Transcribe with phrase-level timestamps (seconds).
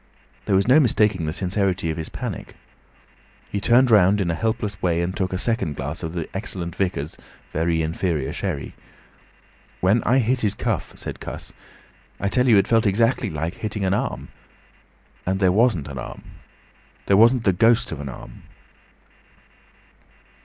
[0.45, 2.55] There was no mistaking the sincerity of his panic.
[3.51, 6.75] He turned round in a helpless way and took a second glass of the excellent
[6.75, 7.17] vicar's
[7.53, 8.73] very inferior sherry.
[9.79, 11.53] "When I hit his cuff," said Cuss,
[12.19, 14.29] "I tell you, it felt exactly like hitting an arm.
[15.23, 16.23] And there wasn't an arm!
[17.05, 18.41] There wasn't the ghost of an arm!"